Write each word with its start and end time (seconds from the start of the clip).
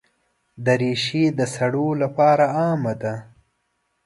دریشي 0.65 1.25
د 1.37 1.39
سړو 1.55 1.87
لپاره 2.01 2.45
عامه 2.59 2.93
ده. 3.01 3.15